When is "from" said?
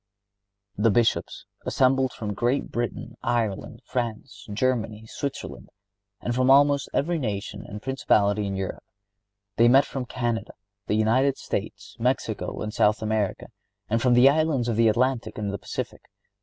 2.11-2.33, 6.33-6.49, 9.85-10.05, 14.01-14.15